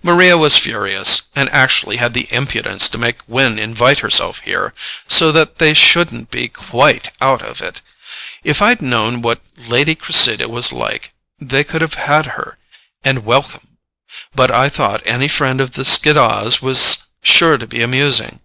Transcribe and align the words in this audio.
Maria 0.00 0.38
was 0.38 0.56
furious, 0.56 1.22
and 1.34 1.48
actually 1.48 1.96
had 1.96 2.14
the 2.14 2.28
impudence 2.32 2.88
to 2.88 2.98
make 2.98 3.26
Gwen 3.26 3.58
invite 3.58 3.98
herself 3.98 4.38
here, 4.44 4.72
so 5.08 5.32
that 5.32 5.58
they 5.58 5.74
shouldn't 5.74 6.30
be 6.30 6.46
QUITE 6.46 7.10
out 7.20 7.42
of 7.42 7.60
it—if 7.60 8.62
I'd 8.62 8.80
known 8.80 9.22
what 9.22 9.40
Lady 9.56 9.96
Cressida 9.96 10.48
was 10.48 10.70
like, 10.72 11.10
they 11.40 11.64
could 11.64 11.80
have 11.80 11.94
had 11.94 12.26
her 12.38 12.58
and 13.02 13.24
welcome! 13.24 13.76
But 14.36 14.52
I 14.52 14.68
thought 14.68 15.02
any 15.04 15.26
friend 15.26 15.60
of 15.60 15.72
the 15.72 15.82
Skiddaws' 15.82 16.62
was 16.62 17.06
sure 17.24 17.58
to 17.58 17.66
be 17.66 17.82
amusing. 17.82 18.38